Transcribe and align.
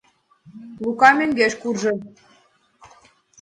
Лука 0.83 1.09
мӧҥгеш 1.17 1.53
куржо. 1.61 1.93